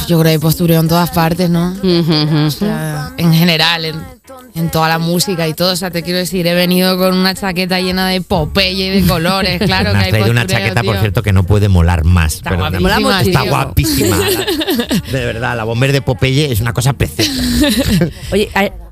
Yo 0.09 0.17
creo 0.19 0.23
que 0.25 0.29
hay 0.31 0.39
postureo 0.39 0.81
en 0.81 0.89
todas 0.89 1.11
partes, 1.11 1.51
¿no? 1.51 1.75
O 2.47 2.51
sea, 2.51 3.13
en 3.19 3.33
general, 3.35 3.85
en, 3.85 3.97
en 4.55 4.71
toda 4.71 4.89
la 4.89 4.99
música 4.99 5.47
y 5.47 5.53
todo. 5.55 5.73
O 5.73 5.77
sea, 5.77 5.91
te 5.91 6.03
quiero 6.03 6.19
decir, 6.19 6.47
he 6.47 6.55
venido 6.55 6.97
con 6.97 7.15
una 7.15 7.35
chaqueta 7.35 7.79
llena 7.81 8.09
de 8.09 8.23
Popeye 8.23 8.87
y 8.87 9.01
de 9.03 9.07
colores. 9.07 9.61
Claro 9.69 9.93
Me 9.93 9.93
que 9.93 9.99
has 9.99 10.05
hay 10.05 10.11
traído 10.11 10.31
una 10.31 10.47
chaqueta, 10.47 10.83
por 10.83 10.97
cierto, 10.99 11.23
que 11.23 11.33
no 11.35 11.45
puede 11.45 11.69
molar 11.69 12.05
más. 12.05 12.37
Está 12.37 12.55
guapísima, 12.57 13.21
Está 13.21 13.43
guapísima. 13.43 14.17
La- 14.17 14.47
De 15.13 15.25
verdad, 15.27 15.57
la 15.57 15.65
bomber 15.65 15.93
de 15.93 16.01
Popeye 16.01 16.51
es 16.51 16.61
una 16.61 16.73
cosa 16.73 16.95
preciosa. 16.95 17.31
Oye, 18.33 18.49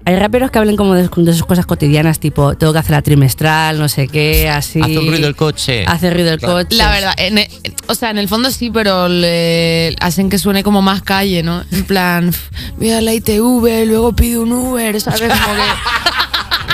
hay, 0.07 0.17
raperos 0.17 0.51
que 0.51 0.59
hablen 0.59 0.77
como 0.77 0.95
de, 0.95 1.09
de 1.15 1.33
sus 1.35 1.45
cosas 1.45 1.67
cotidianas, 1.67 2.19
tipo, 2.21 2.57
tengo 2.57 2.73
que 2.73 2.79
hacer 2.79 2.93
la 2.93 3.03
trimestral, 3.03 3.79
no 3.79 3.89
sé 3.89 4.09
qué, 4.09 4.49
así. 4.49 4.81
Hace 4.81 4.99
un 4.99 5.09
ruido 5.09 5.27
el 5.29 5.37
coche. 5.37 5.85
Hace 5.87 6.11
ruido 6.11 6.31
el 6.33 6.39
Claro. 6.39 6.55
coche. 6.55 6.77
La 6.77 6.91
verdad, 6.91 7.13
en 7.19 7.39
e- 7.39 7.51
o 7.89 7.95
sea, 7.95 8.11
en 8.11 8.19
el 8.19 8.29
fondo 8.29 8.51
sí, 8.51 8.71
pero 8.71 9.09
le 9.09 9.95
hacen 10.01 10.31
que 10.31 10.39
suene 10.39 10.63
como 10.63 10.81
más 10.81 11.03
calle, 11.03 11.43
¿no? 11.43 11.63
En 11.73 11.85
plan, 11.85 12.29
"F, 12.29 12.39
voy 12.79 12.91
a 12.91 13.01
la 13.01 13.13
ITV, 13.13 13.85
luego 13.87 14.15
pido 14.15 14.43
un 14.43 14.53
Uber, 14.53 15.01
¿sabes? 15.01 15.21
Como 15.21 15.55
que. 15.55 15.63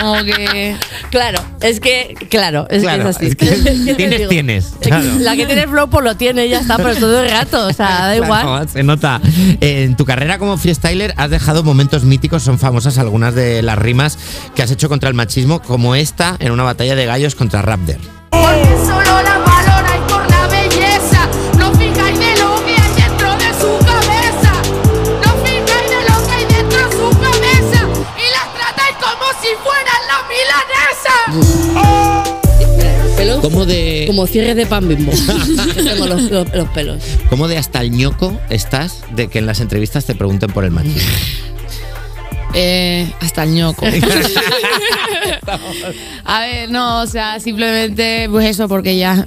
Como 0.02 0.24
que. 0.24 0.76
Claro, 1.10 1.40
es 1.60 1.78
que, 1.78 2.14
claro, 2.30 2.66
es 2.70 2.82
Claro, 2.82 3.04
que 3.04 3.10
es 3.10 3.16
así. 3.16 3.26
es 3.26 3.36
que 3.36 3.46
¿Qué 3.46 3.54
te 3.84 3.94
tienes, 3.94 4.28
tienes, 4.28 4.72
claro. 4.80 5.04
La 5.18 5.36
que 5.36 5.44
tiene 5.44 5.68
flow, 5.68 5.90
pues 5.90 6.02
lo 6.02 6.16
tiene, 6.16 6.48
ya 6.48 6.60
está, 6.60 6.78
pero 6.78 6.96
todo 6.96 7.22
el 7.22 7.30
rato, 7.30 7.66
o 7.66 7.72
sea, 7.74 8.06
da 8.06 8.16
igual. 8.16 8.42
Claro, 8.42 8.68
se 8.68 8.82
nota. 8.82 9.20
En 9.60 9.94
tu 9.94 10.06
carrera 10.06 10.38
como 10.38 10.56
freestyler 10.56 11.12
has 11.18 11.28
dejado 11.28 11.62
momentos 11.64 12.04
míticos, 12.04 12.42
son 12.42 12.58
famosas 12.58 12.96
algunas 12.96 13.34
de 13.34 13.60
las 13.60 13.78
rimas 13.78 14.18
que 14.54 14.62
has 14.62 14.70
hecho 14.70 14.88
contra 14.88 15.10
el 15.10 15.14
machismo, 15.14 15.60
como 15.60 15.94
esta 15.94 16.36
en 16.38 16.50
una 16.52 16.62
batalla 16.62 16.94
de 16.94 17.04
gallos 17.04 17.34
contra 17.34 17.60
Raptor. 17.60 17.98
Porque 18.30 18.76
¿Cómo 33.42 33.66
de, 33.66 34.04
como 34.06 34.26
cierre 34.26 34.54
de 34.54 34.64
pan 34.66 34.88
bimbo. 34.88 35.12
Tengo 35.74 36.06
los, 36.06 36.22
los- 36.30 36.54
los 36.54 36.68
pelos. 36.70 37.02
¿Cómo 37.28 37.46
de 37.48 37.58
hasta 37.58 37.80
el 37.82 37.90
ñoco 37.90 38.38
estás 38.48 39.02
de 39.14 39.28
que 39.28 39.40
en 39.40 39.46
las 39.46 39.60
entrevistas 39.60 40.06
te 40.06 40.14
pregunten 40.14 40.50
por 40.50 40.64
el 40.64 40.70
machismo? 40.70 41.02
Eh, 42.54 43.10
hasta 43.20 43.44
el 43.44 43.54
ñoco. 43.54 43.86
A 46.26 46.40
ver, 46.40 46.70
no, 46.70 47.00
o 47.00 47.06
sea, 47.06 47.40
simplemente, 47.40 48.28
pues 48.30 48.44
eso, 48.46 48.68
porque 48.68 48.98
ya. 48.98 49.24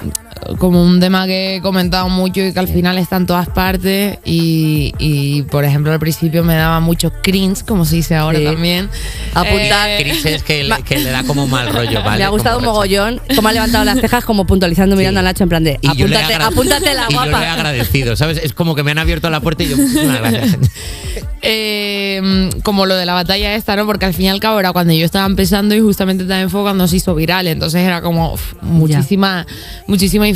Como 0.59 0.83
un 0.83 0.99
tema 0.99 1.25
que 1.25 1.55
he 1.57 1.61
comentado 1.61 2.09
mucho 2.09 2.41
y 2.41 2.53
que 2.53 2.59
al 2.59 2.67
final 2.67 2.97
está 2.97 3.17
en 3.17 3.25
todas 3.25 3.47
partes. 3.49 4.17
Y, 4.25 4.93
y, 4.99 5.43
por 5.43 5.65
ejemplo, 5.65 5.91
al 5.91 5.99
principio 5.99 6.43
me 6.43 6.55
daba 6.55 6.79
mucho 6.79 7.11
cringe, 7.23 7.63
como 7.65 7.85
se 7.85 7.95
dice 7.97 8.15
ahora 8.15 8.39
Sí. 8.39 8.45
también. 8.45 8.89
Apuntar. 9.33 9.89
Eh, 9.89 9.97
Cris 10.01 10.25
es 10.25 10.43
que, 10.43 10.63
le- 10.63 10.83
que 10.83 10.99
le 10.99 11.09
da 11.11 11.23
como 11.23 11.47
mal 11.47 11.71
rollo, 11.71 12.01
¿vale? 12.03 12.17
Me 12.19 12.23
ha 12.23 12.29
gustado 12.29 12.57
un 12.57 12.63
Como 12.63 12.73
mogollón 12.75 13.21
cómo 13.35 13.47
ha 13.47 13.53
levantado 13.53 13.83
las 13.85 13.99
cejas 13.99 14.23
como 14.25 14.45
puntualizando 14.45 14.95
mirando 14.95 15.19
a 15.19 15.23
Nacho 15.23 15.43
en 15.43 15.49
plan 15.49 15.63
de 15.63 15.77
Y 15.81 15.95
yo 15.97 16.07
le 16.07 16.15
he 16.15 16.19
apúntate, 16.19 16.43
apúntate 16.43 16.93
la 16.93 17.05
y 17.09 17.13
yo 17.13 17.21
le 17.21 17.27
he 17.27 17.31
guapa. 17.31 17.53
agradecido, 17.53 18.15
¿sabes? 18.15 18.37
Es 18.43 18.53
como 18.53 18.75
que 18.75 18.83
me 18.83 18.91
han 18.91 18.97
abierto 18.99 19.29
la 19.29 19.39
puerta 19.39 19.63
y 19.63 19.69
yo, 19.69 19.77
muchísimas 19.77 20.19
gracias. 20.19 20.57
eh, 21.41 22.49
como 22.63 22.85
lo 22.85 22.95
de 22.95 23.05
la 23.05 23.13
batalla 23.13 23.55
esta, 23.55 23.75
¿no? 23.75 23.85
Porque 23.85 24.05
al 24.05 24.13
fin 24.13 24.25
y 24.25 24.29
al 24.29 24.39
cabo 24.39 24.59
era 24.59 24.71
cuando 24.73 24.93
yo 24.93 25.05
estaba 25.05 25.25
empezando 25.25 25.75
y 25.75 25.79
justamente 25.81 26.25
también 26.25 26.49
fue 26.49 26.61
cuando 26.61 26.87
se 26.87 26.97
hizo 26.97 27.13
viral. 27.15 27.47
Entonces 27.47 27.81
era 27.81 28.01
como 28.01 28.33
uf, 28.33 28.53
muchísima, 28.61 29.45
muchísima 29.87 30.27
información, 30.27 30.34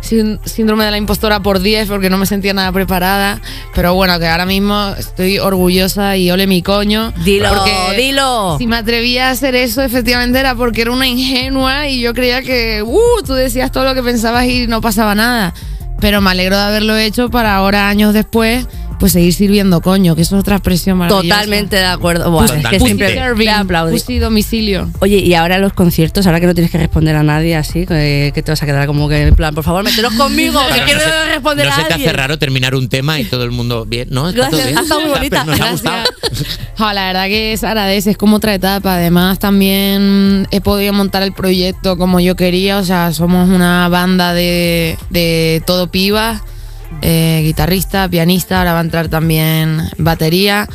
sin- 0.00 0.38
síndrome 0.44 0.84
de 0.84 0.90
la 0.90 0.96
impostora 0.98 1.40
por 1.40 1.60
10 1.60 1.88
porque 1.88 2.10
no 2.10 2.18
me 2.18 2.26
sentía 2.26 2.52
nada 2.54 2.72
preparada. 2.72 3.40
Pero 3.74 3.94
bueno, 3.94 4.18
que 4.18 4.26
ahora 4.26 4.46
mismo 4.46 4.94
estoy 4.98 5.38
orgullosa 5.38 6.16
y 6.16 6.30
ole 6.30 6.46
mi 6.46 6.62
coño. 6.62 7.12
Dilo, 7.24 7.48
porque 7.50 7.72
dilo. 7.96 8.56
Si 8.58 8.66
me 8.66 8.76
atrevía 8.76 9.28
a 9.28 9.30
hacer 9.32 9.54
eso, 9.54 9.82
efectivamente 9.82 10.38
era 10.38 10.54
porque 10.54 10.82
era 10.82 10.92
una 10.92 11.06
ingenua 11.06 11.88
y 11.88 12.00
yo 12.00 12.14
creía 12.14 12.42
que, 12.42 12.82
uh, 12.82 13.22
tú 13.26 13.34
decías 13.34 13.70
todo 13.72 13.84
lo 13.84 13.94
que 13.94 14.02
pensabas 14.02 14.44
y 14.46 14.66
no 14.66 14.80
pasaba 14.80 15.14
nada. 15.14 15.54
Pero 16.00 16.20
me 16.20 16.30
alegro 16.30 16.56
de 16.56 16.62
haberlo 16.62 16.96
hecho 16.96 17.30
para 17.30 17.56
ahora, 17.56 17.88
años 17.88 18.12
después, 18.12 18.66
pues 18.98 19.12
seguir 19.12 19.32
sirviendo 19.34 19.80
coño, 19.80 20.14
que 20.16 20.22
eso 20.22 20.36
es 20.36 20.40
otra 20.40 20.56
expresión 20.56 20.98
maravillosa. 20.98 21.28
Totalmente 21.34 21.76
de 21.76 21.84
acuerdo. 21.84 22.30
Buah, 22.30 22.44
es 22.46 22.50
que 22.52 22.56
Totalmente. 22.58 22.86
siempre 22.86 23.14
serving, 23.14 23.48
aplaudí. 23.50 23.92
pussy 23.92 24.18
domicilio. 24.18 24.90
Oye, 25.00 25.18
y 25.18 25.34
ahora 25.34 25.58
los 25.58 25.72
conciertos, 25.72 26.26
ahora 26.26 26.40
que 26.40 26.46
no 26.46 26.54
tienes 26.54 26.70
que 26.70 26.78
responder 26.78 27.16
a 27.16 27.22
nadie 27.22 27.56
así, 27.56 27.86
que, 27.86 28.32
que 28.34 28.42
te 28.42 28.50
vas 28.52 28.62
a 28.62 28.66
quedar 28.66 28.86
como 28.86 29.08
que 29.08 29.22
en 29.26 29.34
plan, 29.34 29.54
por 29.54 29.64
favor, 29.64 29.84
mételos 29.84 30.14
conmigo, 30.14 30.60
que 30.72 30.82
quiero 30.82 31.00
no 31.00 31.04
se- 31.06 31.28
responder 31.34 31.66
no 31.66 31.72
a 31.72 31.76
se 31.76 31.84
te 31.84 31.94
hace 31.94 32.12
raro 32.12 32.38
terminar 32.38 32.74
un 32.74 32.88
tema 32.88 33.20
y 33.20 33.24
todo 33.24 33.44
el 33.44 33.50
mundo 33.50 33.84
bien, 33.86 34.08
¿no? 34.10 34.28
Está 34.28 34.48
todo 34.50 34.58
Gracias, 34.58 34.66
bien. 34.68 34.78
ha 34.78 34.82
estado 34.82 35.00
muy 35.02 35.10
bonita. 35.10 35.44
Nos 35.44 35.60
ha 35.60 35.70
gustado. 35.72 36.04
Jo, 36.78 36.92
la 36.92 37.06
verdad 37.06 37.26
que 37.28 37.56
se 37.56 37.66
agradece, 37.66 38.10
es 38.10 38.18
como 38.18 38.36
otra 38.36 38.52
etapa. 38.54 38.96
Además, 38.96 39.38
también 39.38 40.46
he 40.50 40.60
podido 40.60 40.92
montar 40.92 41.22
el 41.22 41.32
proyecto 41.32 41.96
como 41.96 42.20
yo 42.20 42.36
quería. 42.36 42.76
O 42.78 42.84
sea, 42.84 43.12
somos 43.14 43.48
una 43.48 43.88
banda 43.88 44.34
de, 44.34 44.98
de 45.08 45.62
todo 45.66 45.90
pibas, 45.90 46.42
eh, 47.02 47.40
guitarrista, 47.44 48.08
pianista, 48.08 48.58
ahora 48.58 48.72
va 48.72 48.78
a 48.80 48.82
entrar 48.82 49.08
también 49.08 49.80
batería. 49.98 50.68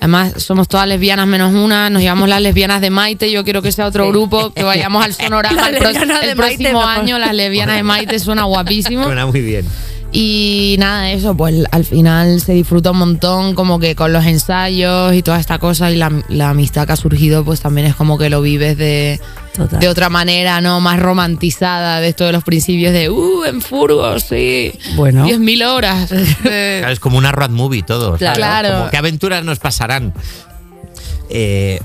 Además, 0.00 0.32
somos 0.38 0.66
todas 0.66 0.88
lesbianas 0.88 1.26
menos 1.26 1.52
una, 1.52 1.90
nos 1.90 2.02
llamamos 2.02 2.28
las 2.30 2.40
lesbianas 2.40 2.80
de 2.80 2.88
Maite, 2.88 3.30
yo 3.30 3.44
quiero 3.44 3.60
que 3.60 3.70
sea 3.70 3.86
otro 3.86 4.04
Sí. 4.04 4.10
grupo, 4.10 4.50
que 4.50 4.62
vayamos 4.62 5.04
al 5.04 5.12
sonorama 5.14 5.68
el, 5.68 5.76
pro- 5.76 5.90
próximo 6.36 6.82
año, 6.82 7.18
las 7.18 7.34
lesbianas 7.34 7.76
de 7.76 7.82
Maite 7.82 8.18
suena 8.18 8.44
guapísimo. 8.44 9.04
Suena 9.04 9.26
muy 9.26 9.42
bien. 9.42 9.66
Y 10.12 10.74
nada, 10.80 11.12
eso, 11.12 11.36
pues 11.36 11.54
al 11.70 11.84
final 11.84 12.40
se 12.40 12.52
disfruta 12.54 12.90
un 12.90 12.98
montón, 12.98 13.54
como 13.54 13.78
que 13.78 13.94
con 13.94 14.12
los 14.12 14.24
ensayos 14.26 15.14
y 15.14 15.22
toda 15.22 15.38
esta 15.38 15.58
cosa, 15.58 15.90
y 15.92 15.96
la, 15.96 16.10
la 16.28 16.48
amistad 16.50 16.86
que 16.86 16.94
ha 16.94 16.96
surgido, 16.96 17.44
pues 17.44 17.60
también 17.60 17.86
es 17.86 17.94
como 17.94 18.18
que 18.18 18.28
lo 18.30 18.40
vives 18.42 18.76
de, 18.78 19.20
Total. 19.64 19.80
de 19.80 19.88
otra 19.88 20.08
manera, 20.08 20.60
¿no? 20.60 20.80
Más 20.80 20.98
romantizada 21.00 22.00
de 22.00 22.08
esto 22.08 22.24
de 22.24 22.32
los 22.32 22.44
principios 22.44 22.92
de, 22.92 23.10
uh, 23.10 23.44
en 23.44 23.60
furgo, 23.60 24.18
sí. 24.20 24.72
Bueno. 24.96 25.26
10.000 25.26 25.64
horas. 25.66 26.10
de- 26.10 26.24
Claro, 26.80 26.92
Es 26.92 27.00
como 27.00 27.18
una 27.18 27.32
road 27.32 27.50
movie 27.50 27.82
todo. 27.82 28.18
¿sabes? 28.18 28.36
Claro. 28.38 28.78
Como 28.78 28.90
qué 28.90 28.96
aventuras 28.96 29.44
nos 29.44 29.58
pasarán. 29.58 30.12
Eh, 31.28 31.80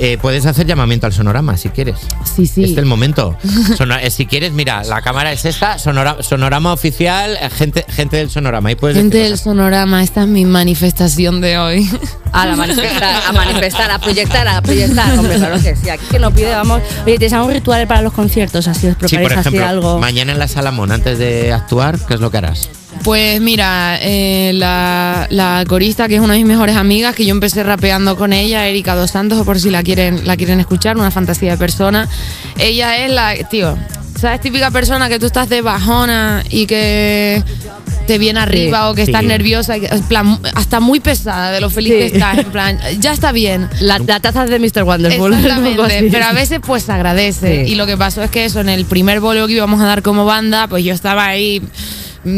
eh, 0.00 0.18
puedes 0.20 0.46
hacer 0.46 0.66
llamamiento 0.66 1.06
al 1.06 1.12
sonorama 1.12 1.56
si 1.56 1.68
quieres. 1.70 1.96
sí, 2.24 2.46
sí. 2.46 2.62
Este 2.62 2.72
es 2.72 2.78
el 2.78 2.86
momento. 2.86 3.36
Sonora- 3.76 4.02
eh, 4.02 4.10
si 4.10 4.26
quieres, 4.26 4.52
mira, 4.52 4.82
la 4.84 5.02
cámara 5.02 5.32
es 5.32 5.44
esta, 5.44 5.78
sonora- 5.78 6.18
sonorama 6.22 6.72
oficial, 6.72 7.36
eh, 7.40 7.50
gente, 7.50 7.84
gente 7.88 8.16
del 8.16 8.30
sonorama. 8.30 8.68
Ahí 8.68 8.74
puedes 8.76 8.96
Gente 8.96 9.18
del 9.18 9.32
cosas. 9.32 9.44
sonorama, 9.44 10.02
esta 10.02 10.22
es 10.22 10.28
mi 10.28 10.44
manifestación 10.44 11.40
de 11.40 11.58
hoy. 11.58 11.90
A 12.32 12.44
la 12.46 12.56
manifestar, 12.56 13.22
a 13.28 13.32
manifestar, 13.32 13.90
a 13.90 13.98
proyectar, 13.98 14.46
a 14.48 14.60
proyectar. 14.60 15.18
Hombre, 15.18 15.36
claro 15.36 15.60
que 15.62 15.74
sí. 15.76 15.88
Aquí 15.88 16.04
que 16.10 16.18
no 16.18 16.30
pide, 16.32 16.50
vamos. 16.50 16.82
Oye, 17.04 17.18
¿tienes 17.18 17.32
algún 17.32 17.52
ritual 17.52 17.86
para 17.86 18.02
los 18.02 18.12
conciertos? 18.12 18.68
Así 18.68 18.86
os 18.88 18.92
Sí, 18.94 18.98
preparáis 19.16 19.28
por 19.28 19.38
así 19.38 19.48
ejemplo, 19.48 19.66
algo. 19.68 19.98
mañana 19.98 20.32
en 20.32 20.38
la 20.38 20.48
Salamón, 20.48 20.92
antes 20.92 21.18
de 21.18 21.52
actuar, 21.52 21.98
¿qué 22.06 22.14
es 22.14 22.20
lo 22.20 22.30
que 22.30 22.38
harás? 22.38 22.68
Pues 23.02 23.40
mira, 23.40 23.98
eh, 24.00 24.50
la, 24.54 25.28
la 25.30 25.64
corista, 25.68 26.08
que 26.08 26.16
es 26.16 26.20
una 26.20 26.32
de 26.34 26.40
mis 26.40 26.48
mejores 26.48 26.74
amigas, 26.76 27.14
que 27.14 27.24
yo 27.24 27.30
empecé 27.30 27.62
rapeando 27.62 28.16
con 28.16 28.32
ella, 28.32 28.66
Erika 28.66 28.96
Dos 28.96 29.12
Santos, 29.12 29.38
o 29.38 29.44
por 29.44 29.60
si 29.60 29.70
la 29.70 29.82
quieren, 29.84 30.26
la 30.26 30.36
quieren 30.36 30.58
escuchar, 30.58 30.96
una 30.96 31.10
fantasía 31.12 31.52
de 31.52 31.58
persona. 31.58 32.08
Ella 32.58 33.04
es 33.04 33.10
la, 33.12 33.34
tío, 33.48 33.78
¿sabes? 34.20 34.40
Típica 34.40 34.72
persona 34.72 35.08
que 35.08 35.20
tú 35.20 35.26
estás 35.26 35.48
de 35.48 35.62
bajona 35.62 36.42
y 36.50 36.66
que 36.66 37.44
te 38.08 38.18
viene 38.18 38.40
arriba 38.40 38.90
o 38.90 38.94
que 38.94 39.04
sí. 39.04 39.10
estás 39.12 39.22
nerviosa, 39.24 39.76
y 39.76 39.82
que- 39.82 39.86
en 39.86 40.02
plan, 40.02 40.40
hasta 40.54 40.80
muy 40.80 40.98
pesada 40.98 41.52
de 41.52 41.60
lo 41.60 41.70
feliz 41.70 41.92
Sí. 41.92 41.98
que 41.98 42.06
estás, 42.06 42.38
en 42.38 42.46
plan, 42.50 42.80
ya 42.98 43.12
está 43.12 43.30
bien. 43.30 43.68
La, 43.80 44.00
la 44.00 44.18
taza 44.18 44.46
de 44.46 44.58
Mr. 44.58 44.82
Wonderful. 44.82 45.32
Exactamente, 45.34 46.08
pero 46.10 46.24
a 46.24 46.32
veces 46.32 46.58
pues 46.64 46.82
se 46.82 46.90
agradece. 46.92 47.66
Sí. 47.66 47.72
Y 47.72 47.74
lo 47.76 47.86
que 47.86 47.96
pasó 47.96 48.24
es 48.24 48.30
que 48.32 48.44
eso, 48.44 48.58
en 48.60 48.68
el 48.68 48.84
primer 48.84 49.20
boleo 49.20 49.46
que 49.46 49.52
íbamos 49.52 49.80
a 49.80 49.86
dar 49.86 50.02
como 50.02 50.24
banda, 50.24 50.66
pues 50.66 50.82
yo 50.84 50.92
estaba 50.92 51.24
ahí 51.26 51.62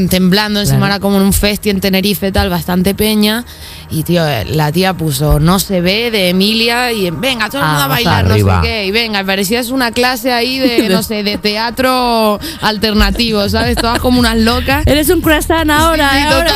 temblando, 0.08 0.60
encima 0.60 0.78
Claro. 0.78 0.94
era 0.94 1.00
como 1.00 1.16
en 1.16 1.22
un 1.22 1.32
festi 1.32 1.70
en 1.70 1.80
Tenerife 1.80 2.30
tal, 2.32 2.50
bastante 2.50 2.94
peña. 2.94 3.44
Y 3.90 4.02
tío, 4.02 4.26
eh, 4.28 4.44
la 4.44 4.70
tía 4.70 4.92
puso 4.92 5.40
No 5.40 5.58
se 5.58 5.80
ve 5.80 6.10
de 6.10 6.28
Emilia 6.28 6.92
y 6.92 7.10
venga, 7.10 7.48
todo 7.48 7.58
el 7.62 7.64
Ah, 7.66 7.68
mundo 7.70 7.84
a 7.84 7.88
bailar, 7.88 8.24
arriba. 8.30 8.56
no 8.56 8.62
sé 8.62 8.68
qué. 8.68 8.84
Y 8.86 8.90
venga, 8.90 9.24
parecía 9.24 9.60
es 9.60 9.70
una 9.70 9.92
clase 9.92 10.30
ahí 10.32 10.58
de, 10.58 10.88
no 10.90 11.02
sé, 11.02 11.22
de 11.22 11.38
teatro 11.38 12.38
alternativo, 12.60 13.48
¿sabes? 13.48 13.76
Todas 13.76 13.98
como 13.98 14.18
unas 14.20 14.36
locas. 14.36 14.86
Eres 14.86 15.08
un 15.10 15.20
croissant 15.22 15.70
ahora, 15.70 16.10
Sí, 16.12 16.18
¿eh? 16.18 16.22
ahora. 16.24 16.52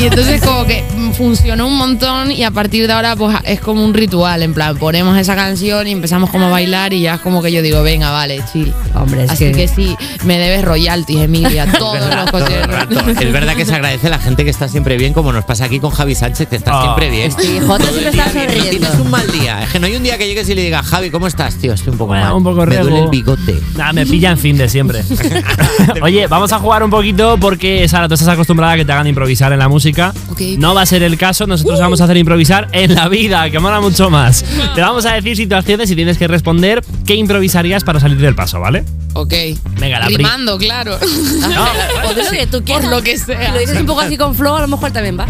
Y 0.00 0.06
entonces 0.06 0.40
como 0.42 0.64
que 0.64 0.82
funcionó 1.16 1.66
un 1.66 1.76
montón 1.76 2.32
y 2.32 2.44
a 2.44 2.50
partir 2.50 2.86
de 2.86 2.92
ahora 2.94 3.14
pues 3.16 3.36
es 3.44 3.60
como 3.60 3.84
un 3.84 3.92
ritual, 3.92 4.42
en 4.42 4.54
plan, 4.54 4.76
ponemos 4.78 5.18
esa 5.18 5.36
canción 5.36 5.86
y 5.86 5.90
empezamos 5.92 6.30
como 6.30 6.46
a 6.46 6.50
bailar 6.50 6.92
y 6.94 7.02
ya 7.02 7.14
es 7.16 7.20
como 7.20 7.42
que 7.42 7.52
yo 7.52 7.60
digo, 7.62 7.82
venga, 7.82 8.10
vale, 8.10 8.42
chill. 8.52 8.72
Hombre, 8.94 9.24
es 9.24 9.30
Así 9.30 9.46
que- 9.46 9.52
que... 9.52 9.68
sí, 9.68 9.96
me 10.24 10.38
debes 10.38 10.64
royalties, 10.64 11.20
Emilia, 11.20 11.70
todos 11.78 11.98
los 12.00 12.08
Todo 12.30 12.46
el 12.46 12.64
rato. 12.64 12.94
conciertos. 12.94 13.22
Es 13.22 13.32
verdad 13.32 13.54
que 13.54 13.66
se 13.66 13.74
agradece 13.74 14.06
a 14.06 14.10
la 14.10 14.18
gente 14.18 14.44
que 14.44 14.50
está 14.50 14.68
siempre 14.68 14.96
bien, 14.96 15.12
como 15.12 15.32
nos 15.32 15.44
pasa 15.44 15.64
aquí 15.66 15.78
con 15.80 15.90
Javi 15.90 16.14
Sánchez, 16.14 16.48
que 16.48 16.56
está 16.56 16.69
Oh. 16.72 16.82
siempre 16.82 17.10
bien. 17.10 17.32
Sí, 17.32 17.58
Jota 17.66 17.84
siempre 17.84 18.10
está. 18.10 18.26
No 18.26 18.32
sonriendo. 18.32 18.70
tienes 18.70 18.94
un 19.00 19.10
mal 19.10 19.30
día. 19.32 19.62
Es 19.62 19.70
que 19.70 19.80
no 19.80 19.86
hay 19.86 19.96
un 19.96 20.02
día 20.02 20.18
que 20.18 20.26
llegues 20.26 20.48
y 20.48 20.54
le 20.54 20.62
digas, 20.62 20.86
Javi, 20.86 21.10
¿cómo 21.10 21.26
estás, 21.26 21.56
tío? 21.56 21.72
Estoy 21.72 21.92
un 21.92 21.98
poco 21.98 22.08
Bueno, 22.08 22.24
mal. 22.26 22.34
un 22.34 22.44
poco 22.44 22.66
Me 22.66 22.76
duele 22.76 22.90
rego. 22.90 23.04
el 23.04 23.10
bigote. 23.10 23.58
Nada, 23.76 23.92
me 23.92 24.06
pilla 24.06 24.30
en 24.30 24.38
fin 24.38 24.56
de 24.56 24.68
siempre. 24.68 25.02
Oye, 26.02 26.26
vamos 26.26 26.52
a 26.52 26.58
jugar 26.58 26.82
un 26.82 26.90
poquito 26.90 27.36
porque, 27.38 27.88
Sara, 27.88 28.08
tú 28.08 28.14
estás 28.14 28.28
acostumbrada 28.28 28.72
a 28.72 28.76
que 28.76 28.84
te 28.84 28.92
hagan 28.92 29.06
improvisar 29.06 29.52
en 29.52 29.58
la 29.58 29.68
música. 29.68 30.12
No 30.58 30.74
va 30.74 30.82
a 30.82 30.86
ser 30.86 31.02
el 31.02 31.16
caso, 31.18 31.46
nosotros 31.46 31.78
vamos 31.80 32.00
a 32.00 32.04
hacer 32.04 32.16
improvisar 32.16 32.68
en 32.72 32.94
la 32.94 33.08
vida, 33.08 33.48
que 33.50 33.58
mola 33.58 33.80
mucho 33.80 34.10
más. 34.10 34.44
Te 34.74 34.80
vamos 34.80 35.04
a 35.06 35.12
decir 35.14 35.36
situaciones 35.36 35.90
y 35.90 35.96
tienes 35.96 36.18
que 36.18 36.26
responder 36.28 36.82
qué 37.06 37.14
improvisarías 37.14 37.84
para 37.84 38.00
salir 38.00 38.18
del 38.18 38.34
paso, 38.34 38.60
¿vale? 38.60 38.84
Ok. 39.12 39.34
Venga, 39.78 39.98
la 40.00 40.06
Rimando, 40.06 40.56
claro. 40.58 40.96
O 42.08 42.14
de 42.14 42.24
lo 42.24 42.30
que 42.30 42.46
tú 42.46 42.64
quieras. 42.64 42.88
lo 42.90 43.02
que 43.02 43.18
sea. 43.18 43.46
Si 43.46 43.52
lo 43.52 43.58
dices 43.58 43.80
un 43.80 43.86
poco 43.86 44.00
así 44.00 44.16
con 44.16 44.34
flow, 44.34 44.54
a 44.56 44.60
lo 44.62 44.68
mejor 44.68 44.90
también 44.92 45.18
va. 45.18 45.26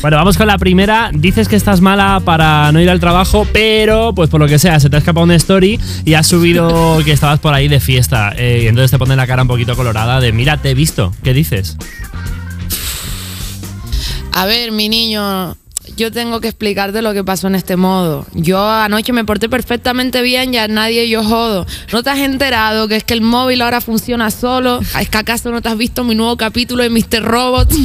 Bueno, 0.00 0.16
vamos 0.18 0.36
con 0.36 0.46
la 0.46 0.58
primera. 0.58 1.10
Dices 1.12 1.48
que 1.48 1.56
estás 1.56 1.80
mala 1.80 2.20
para 2.24 2.70
no 2.72 2.80
ir 2.80 2.88
al 2.88 3.00
trabajo, 3.00 3.46
pero 3.52 4.14
pues 4.14 4.30
por 4.30 4.40
lo 4.40 4.46
que 4.46 4.58
sea, 4.58 4.78
se 4.78 4.88
te 4.90 4.96
ha 4.96 4.98
escapado 5.00 5.24
una 5.24 5.34
story 5.34 5.80
y 6.04 6.14
has 6.14 6.26
subido 6.26 6.98
que 7.04 7.12
estabas 7.12 7.40
por 7.40 7.52
ahí 7.54 7.66
de 7.68 7.80
fiesta. 7.80 8.32
eh, 8.36 8.60
y 8.64 8.66
entonces 8.68 8.90
te 8.90 8.98
pone 8.98 9.16
la 9.16 9.26
cara 9.26 9.42
un 9.42 9.48
poquito 9.48 9.74
colorada 9.74 10.20
de, 10.20 10.32
mira, 10.32 10.58
te 10.58 10.70
he 10.70 10.74
visto. 10.74 11.12
¿Qué 11.24 11.32
dices? 11.34 11.76
A 14.32 14.44
ver, 14.46 14.70
mi 14.70 14.88
niño, 14.88 15.56
yo 15.96 16.10
tengo 16.12 16.40
que 16.40 16.48
explicarte 16.48 17.02
lo 17.02 17.12
que 17.14 17.22
pasó 17.24 17.46
en 17.46 17.54
este 17.54 17.76
modo. 17.76 18.26
Yo 18.34 18.68
anoche 18.68 19.12
me 19.12 19.24
porté 19.24 19.48
perfectamente 19.48 20.22
bien, 20.22 20.52
ya 20.52 20.68
nadie 20.68 21.08
yo 21.08 21.22
jodo. 21.24 21.66
¿No 21.92 22.02
te 22.02 22.10
has 22.10 22.18
enterado 22.18 22.88
que 22.88 22.96
es 22.96 23.04
que 23.04 23.14
el 23.14 23.20
móvil 23.20 23.62
ahora 23.62 23.80
funciona 23.80 24.30
solo? 24.30 24.80
¿Es 25.00 25.08
que 25.08 25.18
acaso 25.18 25.50
no 25.50 25.62
te 25.62 25.68
has 25.68 25.76
visto 25.78 26.04
mi 26.04 26.14
nuevo 26.14 26.36
capítulo 26.36 26.82
de 26.82 26.90
Mr. 26.90 27.22
Robot? 27.22 27.72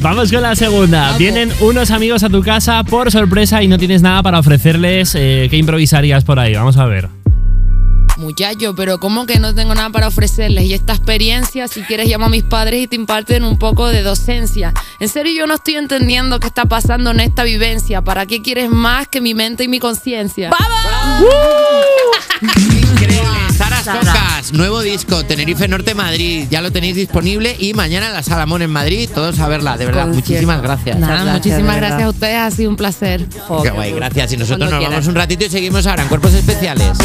Vamos 0.00 0.30
con 0.30 0.42
la 0.42 0.54
segunda. 0.54 1.16
Vienen 1.16 1.50
unos 1.60 1.90
amigos 1.90 2.22
a 2.24 2.28
tu 2.28 2.42
casa 2.42 2.84
por 2.84 3.10
sorpresa 3.10 3.62
y 3.62 3.68
no 3.68 3.78
tienes 3.78 4.02
nada 4.02 4.22
para 4.22 4.38
ofrecerles. 4.38 5.14
eh, 5.14 5.46
¿Qué 5.50 5.56
improvisarías 5.56 6.24
por 6.24 6.38
ahí? 6.38 6.54
Vamos 6.54 6.76
a 6.76 6.84
ver. 6.86 7.08
Muchacho, 8.16 8.74
pero 8.74 8.98
¿cómo 9.00 9.26
que 9.26 9.38
no 9.38 9.54
tengo 9.54 9.74
nada 9.74 9.90
para 9.90 10.06
ofrecerles? 10.08 10.64
Y 10.64 10.74
esta 10.74 10.92
experiencia, 10.94 11.66
si 11.68 11.82
quieres, 11.82 12.08
llamo 12.08 12.26
a 12.26 12.28
mis 12.28 12.44
padres 12.44 12.82
y 12.82 12.86
te 12.86 12.96
imparten 12.96 13.44
un 13.44 13.58
poco 13.58 13.88
de 13.88 14.02
docencia. 14.02 14.72
En 15.00 15.08
serio, 15.08 15.32
yo 15.32 15.46
no 15.46 15.54
estoy 15.54 15.76
entendiendo 15.76 16.38
qué 16.38 16.46
está 16.46 16.64
pasando 16.66 17.10
en 17.10 17.20
esta 17.20 17.42
vivencia. 17.42 18.02
¿Para 18.02 18.26
qué 18.26 18.40
quieres 18.40 18.70
más 18.70 19.08
que 19.08 19.20
mi 19.20 19.34
mente 19.34 19.64
y 19.64 19.68
mi 19.68 19.80
conciencia? 19.80 20.50
Increíble. 22.42 23.24
Sara 23.56 23.82
Socas, 23.82 24.52
nuevo 24.52 24.80
disco, 24.82 25.24
Tenerife 25.24 25.68
Norte 25.68 25.94
Madrid. 25.94 26.46
Ya 26.50 26.60
lo 26.60 26.72
tenéis 26.72 26.96
disponible 26.96 27.54
y 27.58 27.72
mañana 27.74 28.08
en 28.08 28.12
la 28.14 28.22
Salamón 28.22 28.62
en 28.62 28.70
Madrid. 28.70 29.08
Todos 29.14 29.38
a 29.38 29.48
verla, 29.48 29.76
de 29.76 29.86
verdad. 29.86 30.04
Concierto. 30.04 30.30
Muchísimas 30.30 30.62
gracias. 30.62 30.98
Nada, 30.98 31.14
gracias, 31.24 31.34
muchísimas 31.34 31.76
gracias 31.76 32.02
a 32.02 32.08
ustedes, 32.10 32.36
ha 32.36 32.50
sido 32.50 32.70
un 32.70 32.76
placer. 32.76 33.26
Jo, 33.46 33.62
Qué 33.62 33.70
guay, 33.70 33.92
gracias. 33.92 34.32
Y 34.32 34.36
nosotros 34.36 34.58
Cuando 34.58 34.76
nos 34.76 34.78
quieras. 34.80 34.94
vamos 34.94 35.08
un 35.08 35.14
ratito 35.14 35.44
y 35.44 35.50
seguimos 35.50 35.86
ahora 35.86 36.02
en 36.02 36.08
Cuerpos 36.08 36.34
Especiales. 36.34 36.98